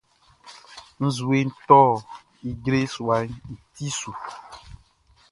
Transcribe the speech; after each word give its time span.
Nzueʼn 1.05 1.49
tɔ 1.67 1.79
ijre 2.49 2.79
suaʼn 2.95 3.27
i 3.53 3.55
ti 3.73 3.87
su. 3.99 4.11